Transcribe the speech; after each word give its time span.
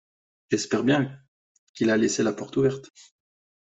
J’espère 0.49 0.83
bien 0.83 1.15
qu’il 1.75 1.91
a 1.91 1.97
laissé 1.97 2.23
la 2.23 2.33
porte 2.33 2.57
ouverte. 2.57 2.89